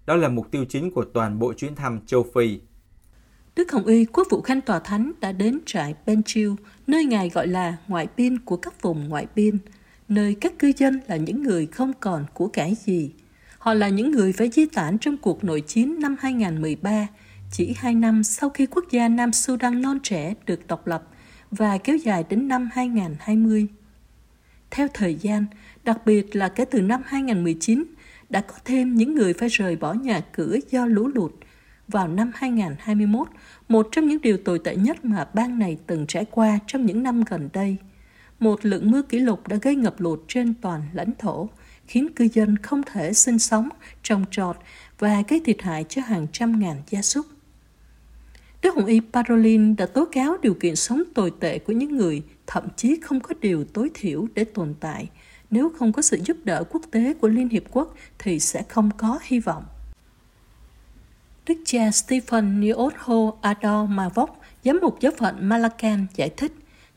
[0.07, 2.61] Đó là mục tiêu chính của toàn bộ chuyến thăm châu Phi.
[3.57, 7.47] Đức Hồng Y, quốc vụ khanh tòa thánh đã đến trại Benchiu, nơi Ngài gọi
[7.47, 9.59] là ngoại biên của các vùng ngoại biên,
[10.15, 13.11] nơi các cư dân là những người không còn của cải gì.
[13.59, 17.07] Họ là những người phải di tản trong cuộc nội chiến năm 2013,
[17.53, 21.09] chỉ hai năm sau khi quốc gia Nam Sudan non trẻ được độc lập
[21.51, 23.67] và kéo dài đến năm 2020.
[24.71, 25.47] Theo thời gian,
[25.85, 27.85] đặc biệt là kể từ năm 2019,
[28.31, 31.33] đã có thêm những người phải rời bỏ nhà cửa do lũ lụt.
[31.89, 33.29] Vào năm 2021,
[33.69, 37.03] một trong những điều tồi tệ nhất mà bang này từng trải qua trong những
[37.03, 37.77] năm gần đây
[38.43, 41.49] một lượng mưa kỷ lục đã gây ngập lụt trên toàn lãnh thổ,
[41.87, 43.69] khiến cư dân không thể sinh sống,
[44.03, 44.57] trồng trọt
[44.99, 47.27] và gây thiệt hại cho hàng trăm ngàn gia súc.
[48.63, 52.23] Đức Hồng Y Parolin đã tố cáo điều kiện sống tồi tệ của những người
[52.47, 55.09] thậm chí không có điều tối thiểu để tồn tại.
[55.51, 58.91] Nếu không có sự giúp đỡ quốc tế của Liên Hiệp Quốc thì sẽ không
[58.97, 59.65] có hy vọng.
[61.47, 66.53] Đức cha Stephen Niotho Ador Mavok, giám mục giáo phận Malacan giải thích,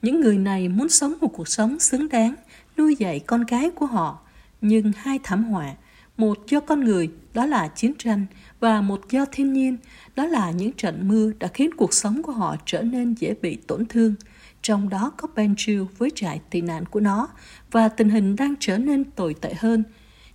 [0.06, 2.36] những người này muốn sống một cuộc sống xứng đáng,
[2.78, 4.20] nuôi dạy con cái của họ.
[4.62, 5.74] Nhưng hai thảm họa,
[6.18, 8.26] một do con người, đó là chiến tranh,
[8.60, 9.78] và một do thiên nhiên,
[10.16, 13.56] đó là những trận mưa đã khiến cuộc sống của họ trở nên dễ bị
[13.56, 14.16] tổn thương.
[14.62, 17.28] Trong đó có Benjil với trại tị nạn của nó,
[17.72, 19.84] và tình hình đang trở nên tồi tệ hơn.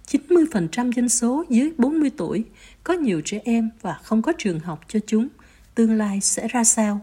[0.06, 2.44] 90% dân số dưới 40 tuổi,
[2.84, 5.28] có nhiều trẻ em và không có trường học cho chúng.
[5.74, 7.00] Tương lai sẽ ra sao?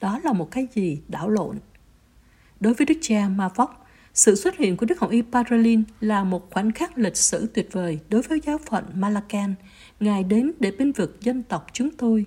[0.00, 1.58] Đó là một cái gì đảo lộn.
[2.60, 6.50] Đối với đức cha Mavok, sự xuất hiện của Đức Hồng Y Parolin là một
[6.50, 9.54] khoảnh khắc lịch sử tuyệt vời đối với giáo phận Malacan.
[10.00, 12.26] Ngài đến để bên vực dân tộc chúng tôi.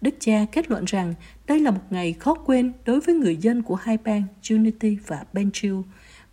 [0.00, 1.14] Đức cha kết luận rằng
[1.46, 5.24] đây là một ngày khó quên đối với người dân của hai bang Unity và
[5.32, 5.76] Benchill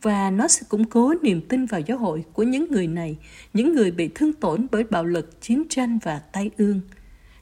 [0.02, 3.18] và nó sẽ củng cố niềm tin vào giáo hội của những người này,
[3.54, 6.82] những người bị thương tổn bởi bạo lực, chiến tranh và tai ương.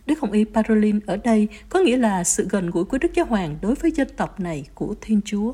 [0.05, 3.25] Đức Hồng Y Parolin ở đây có nghĩa là sự gần gũi của Đức Giáo
[3.25, 5.53] Hoàng đối với dân tộc này của Thiên Chúa.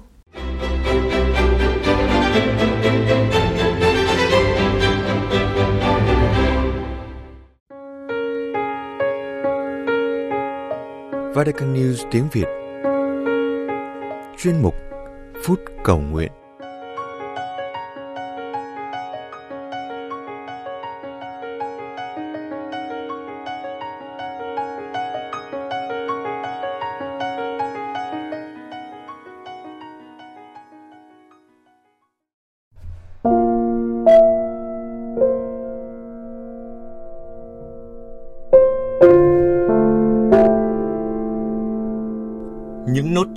[11.40, 12.48] Vatican News tiếng Việt.
[14.38, 14.76] Chuyên mục
[15.44, 16.32] Phút Cầu Nguyện.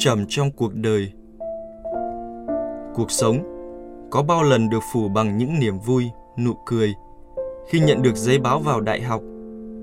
[0.05, 1.13] Trầm trong cuộc đời.
[2.95, 3.39] Cuộc sống
[4.11, 6.95] có bao lần được phủ bằng những niềm vui, nụ cười.
[7.69, 9.23] Khi nhận được giấy báo vào đại học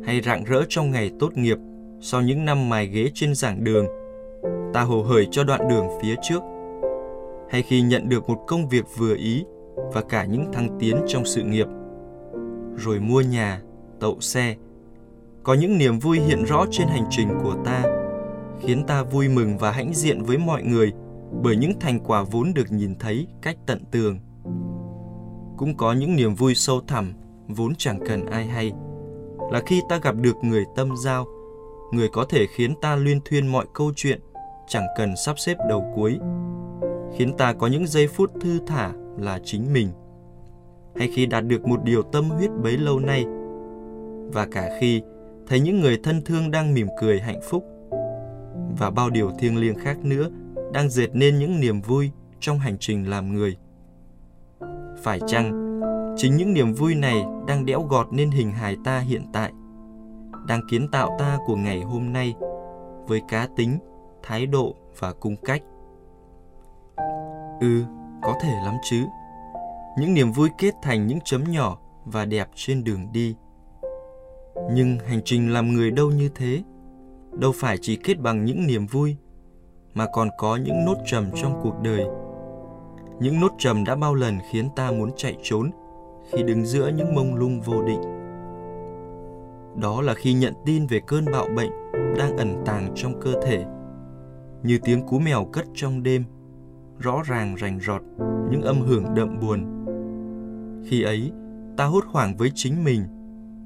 [0.06, 1.58] hay rạng rỡ trong ngày tốt nghiệp
[2.02, 3.86] sau những năm mài ghế trên giảng đường,
[4.74, 6.42] ta hồ hởi cho đoạn đường phía trước,
[7.50, 11.26] hay khi nhận được một công việc vừa ý và cả những thăng tiến trong
[11.26, 11.68] sự nghiệp,
[12.76, 13.62] rồi mua nhà,
[14.00, 14.56] tậu xe,
[15.44, 17.99] có những niềm vui hiện rõ trên hành trình của ta
[18.60, 20.92] khiến ta vui mừng và hãnh diện với mọi người
[21.44, 24.20] bởi những thành quả vốn được nhìn thấy cách tận tường.
[25.58, 27.14] Cũng có những niềm vui sâu thẳm
[27.48, 28.72] vốn chẳng cần ai hay,
[29.52, 31.26] là khi ta gặp được người tâm giao,
[31.92, 34.22] người có thể khiến ta luyên thuyên mọi câu chuyện,
[34.68, 36.20] chẳng cần sắp xếp đầu cuối,
[37.18, 39.90] khiến ta có những giây phút thư thả là chính mình.
[40.96, 43.26] Hay khi đạt được một điều tâm huyết bấy lâu nay,
[44.34, 45.02] và cả khi
[45.48, 47.64] thấy những người thân thương đang mỉm cười hạnh phúc,
[48.78, 50.30] và bao điều thiêng liêng khác nữa
[50.74, 53.58] đang dệt nên những niềm vui trong hành trình làm người.
[55.04, 55.70] Phải chăng
[56.18, 59.52] chính những niềm vui này đang đẽo gọt nên hình hài ta hiện tại,
[60.48, 62.36] đang kiến tạo ta của ngày hôm nay
[63.08, 63.80] với cá tính,
[64.24, 65.62] thái độ và cung cách?
[67.60, 67.84] Ừ,
[68.22, 69.06] có thể lắm chứ.
[70.00, 73.36] Những niềm vui kết thành những chấm nhỏ và đẹp trên đường đi.
[74.72, 76.64] Nhưng hành trình làm người đâu như thế
[77.34, 79.16] đâu phải chỉ kết bằng những niềm vui,
[79.94, 82.06] mà còn có những nốt trầm trong cuộc đời.
[83.20, 85.72] Những nốt trầm đã bao lần khiến ta muốn chạy trốn
[86.32, 88.02] khi đứng giữa những mông lung vô định.
[89.82, 91.72] Đó là khi nhận tin về cơn bạo bệnh
[92.18, 93.66] đang ẩn tàng trong cơ thể,
[94.64, 96.24] như tiếng cú mèo cất trong đêm,
[97.00, 98.02] rõ ràng rành rọt
[98.52, 99.66] những âm hưởng đậm buồn.
[100.86, 101.32] Khi ấy,
[101.78, 103.04] ta hốt hoảng với chính mình,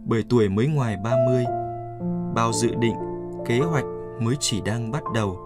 [0.06, 1.46] bởi tuổi mới ngoài 30
[2.36, 3.13] bao dự định
[3.46, 3.86] kế hoạch
[4.20, 5.38] mới chỉ đang bắt đầu.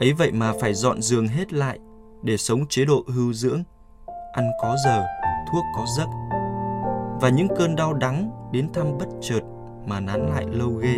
[0.00, 1.78] Ấy vậy mà phải dọn giường hết lại
[2.22, 3.62] để sống chế độ hưu dưỡng,
[4.32, 5.06] ăn có giờ,
[5.52, 6.06] thuốc có giấc.
[7.20, 9.40] Và những cơn đau đắng đến thăm bất chợt
[9.86, 10.96] mà nán lại lâu ghê.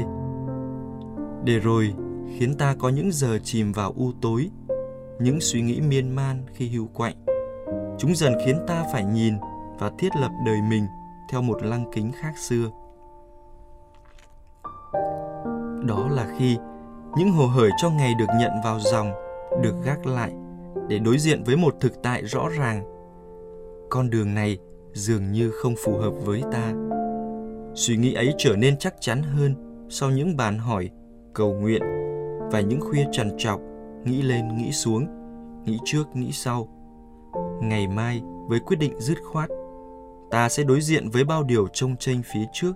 [1.44, 1.94] Để rồi
[2.38, 4.50] khiến ta có những giờ chìm vào u tối,
[5.20, 7.14] những suy nghĩ miên man khi hưu quạnh.
[7.98, 9.34] Chúng dần khiến ta phải nhìn
[9.78, 10.86] và thiết lập đời mình
[11.30, 12.70] theo một lăng kính khác xưa
[15.88, 16.56] đó là khi
[17.16, 19.12] những hồ hởi cho ngày được nhận vào dòng
[19.62, 20.32] được gác lại
[20.88, 22.84] để đối diện với một thực tại rõ ràng.
[23.90, 24.58] Con đường này
[24.92, 26.72] dường như không phù hợp với ta.
[27.74, 29.54] Suy nghĩ ấy trở nên chắc chắn hơn
[29.88, 30.90] sau những bàn hỏi
[31.34, 31.82] cầu nguyện
[32.52, 33.60] và những khuya trằn trọc
[34.04, 35.06] nghĩ lên nghĩ xuống
[35.64, 36.68] nghĩ trước nghĩ sau.
[37.62, 39.50] Ngày mai với quyết định dứt khoát,
[40.30, 42.72] ta sẽ đối diện với bao điều trông tranh phía trước,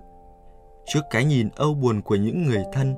[0.85, 2.95] trước cái nhìn âu buồn của những người thân,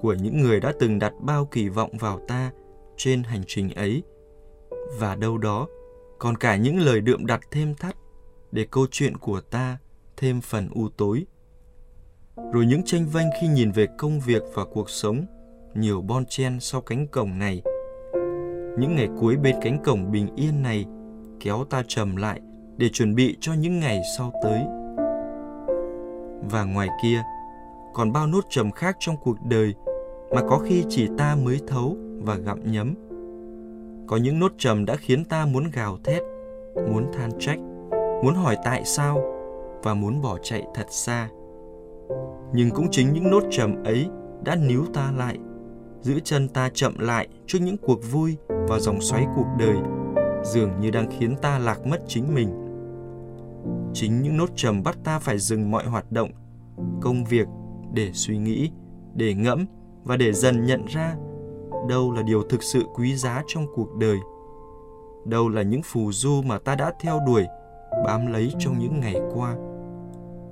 [0.00, 2.50] của những người đã từng đặt bao kỳ vọng vào ta
[2.96, 4.02] trên hành trình ấy,
[4.98, 5.66] và đâu đó
[6.18, 7.96] còn cả những lời đượm đặt thêm thắt
[8.52, 9.78] để câu chuyện của ta
[10.16, 11.26] thêm phần u tối.
[12.52, 15.26] Rồi những tranh vênh khi nhìn về công việc và cuộc sống,
[15.74, 17.62] nhiều bon chen sau cánh cổng này.
[18.78, 20.84] Những ngày cuối bên cánh cổng bình yên này
[21.40, 22.40] kéo ta trầm lại
[22.76, 24.60] để chuẩn bị cho những ngày sau tới.
[26.50, 27.22] Và ngoài kia,
[27.94, 29.74] còn bao nốt trầm khác trong cuộc đời
[30.30, 32.94] mà có khi chỉ ta mới thấu và gặm nhấm.
[34.06, 36.22] Có những nốt trầm đã khiến ta muốn gào thét,
[36.74, 37.58] muốn than trách,
[38.24, 39.18] muốn hỏi tại sao
[39.82, 41.28] và muốn bỏ chạy thật xa.
[42.52, 44.08] Nhưng cũng chính những nốt trầm ấy
[44.44, 45.38] đã níu ta lại,
[46.00, 49.76] giữ chân ta chậm lại trước những cuộc vui và dòng xoáy cuộc đời
[50.44, 52.48] dường như đang khiến ta lạc mất chính mình.
[53.94, 56.30] Chính những nốt trầm bắt ta phải dừng mọi hoạt động,
[57.00, 57.46] công việc
[57.92, 58.70] để suy nghĩ,
[59.14, 59.66] để ngẫm
[60.06, 61.16] và để dần nhận ra
[61.88, 64.18] đâu là điều thực sự quý giá trong cuộc đời.
[65.24, 67.46] Đâu là những phù du mà ta đã theo đuổi,
[68.04, 69.56] bám lấy trong những ngày qua.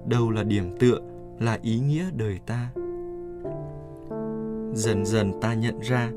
[0.07, 0.99] Đâu là điểm tựa,
[1.39, 2.71] là ý nghĩa đời ta.
[4.75, 6.11] Dần dần ta nhận ra,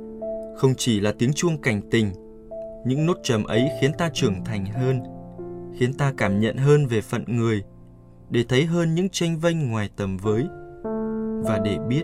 [0.57, 2.11] không chỉ là tiếng chuông cảnh tình
[2.85, 5.03] những nốt trầm ấy khiến ta trưởng thành hơn,
[5.79, 7.63] khiến ta cảm nhận hơn về phận người,
[8.29, 10.43] để thấy hơn những tranh vênh ngoài tầm với
[11.43, 12.03] và để biết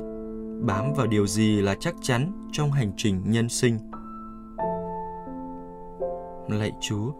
[0.65, 3.77] bám vào điều gì là chắc chắn trong hành trình nhân sinh.
[6.49, 7.11] Lạy Chúa,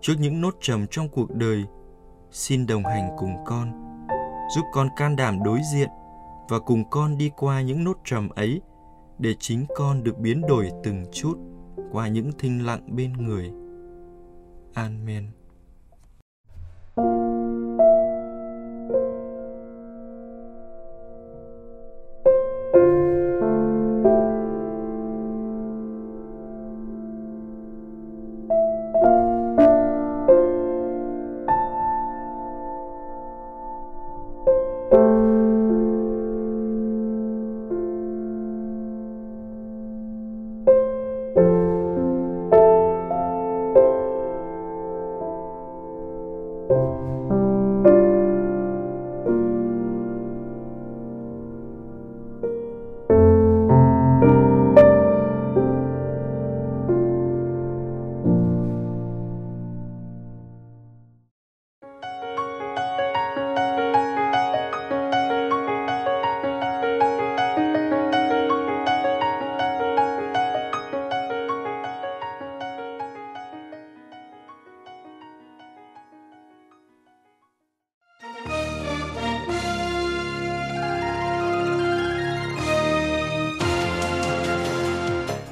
[0.00, 1.64] trước những nốt trầm trong cuộc đời,
[2.30, 3.72] xin đồng hành cùng con,
[4.54, 5.88] giúp con can đảm đối diện
[6.48, 8.60] và cùng con đi qua những nốt trầm ấy
[9.18, 11.38] để chính con được biến đổi từng chút
[11.92, 13.52] qua những thinh lặng bên người.
[14.74, 15.39] Amen.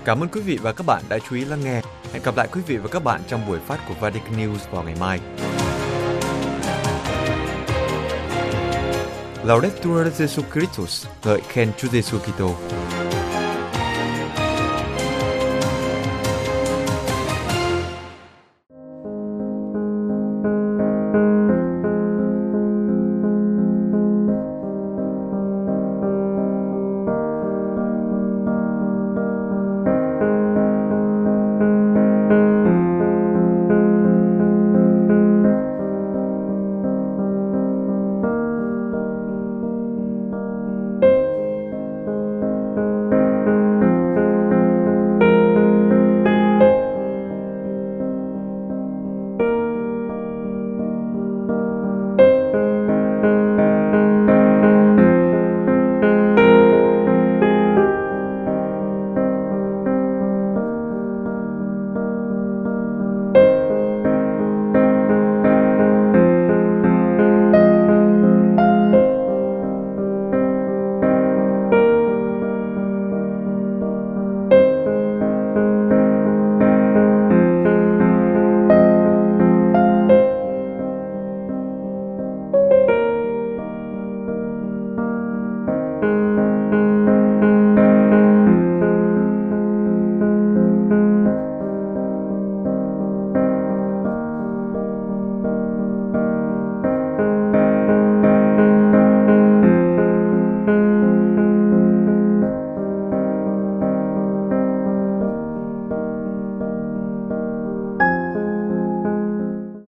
[0.08, 1.80] Cảm ơn quý vị và các bạn đã chú ý lắng nghe.
[2.12, 4.82] Hẹn gặp lại quý vị và các bạn trong buổi phát của Vatican News vào
[4.82, 5.20] ngày mai.
[9.44, 12.54] Laudetur Jesus Christus, ngợi khen Chúa Giêsu Kitô.